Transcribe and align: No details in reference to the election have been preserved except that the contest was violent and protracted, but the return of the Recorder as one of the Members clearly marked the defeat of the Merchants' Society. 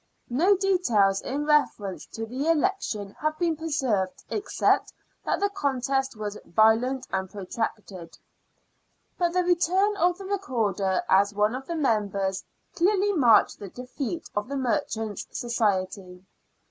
No 0.31 0.57
details 0.57 1.21
in 1.21 1.45
reference 1.45 2.07
to 2.07 2.25
the 2.25 2.47
election 2.47 3.11
have 3.19 3.37
been 3.37 3.55
preserved 3.55 4.23
except 4.31 4.91
that 5.25 5.39
the 5.39 5.51
contest 5.51 6.15
was 6.15 6.39
violent 6.43 7.05
and 7.11 7.29
protracted, 7.29 8.17
but 9.19 9.31
the 9.33 9.43
return 9.43 9.95
of 9.97 10.17
the 10.17 10.25
Recorder 10.25 11.03
as 11.07 11.35
one 11.35 11.53
of 11.53 11.67
the 11.67 11.75
Members 11.75 12.43
clearly 12.73 13.13
marked 13.13 13.59
the 13.59 13.69
defeat 13.69 14.27
of 14.35 14.47
the 14.47 14.57
Merchants' 14.57 15.27
Society. 15.37 16.25